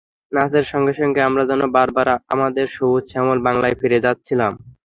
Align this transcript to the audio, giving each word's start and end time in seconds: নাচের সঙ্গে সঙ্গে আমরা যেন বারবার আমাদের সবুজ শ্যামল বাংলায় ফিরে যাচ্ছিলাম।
নাচের 0.31 0.65
সঙ্গে 0.71 0.93
সঙ্গে 0.99 1.19
আমরা 1.27 1.43
যেন 1.49 1.61
বারবার 1.75 2.07
আমাদের 2.33 2.65
সবুজ 2.75 3.03
শ্যামল 3.11 3.37
বাংলায় 3.47 3.75
ফিরে 3.79 3.99
যাচ্ছিলাম। 4.05 4.51